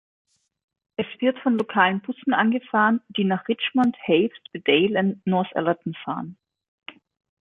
Es 0.95 1.05
wird 1.19 1.37
von 1.43 1.59
lokalen 1.59 2.01
Bussen 2.01 2.33
angefahren, 2.33 3.01
die 3.09 3.23
nach 3.23 3.47
Richmond, 3.47 3.95
Hawes, 4.07 4.31
Bedale 4.51 4.97
und 4.97 5.27
Northallerton 5.27 5.93
fahren. 6.03 6.37